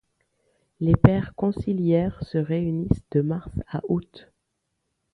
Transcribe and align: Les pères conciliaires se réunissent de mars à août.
Les 0.79 0.95
pères 0.95 1.35
conciliaires 1.35 2.17
se 2.23 2.39
réunissent 2.39 3.03
de 3.11 3.21
mars 3.21 3.51
à 3.67 3.81
août. 3.87 4.31